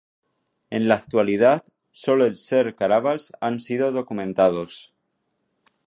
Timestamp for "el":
2.25-2.35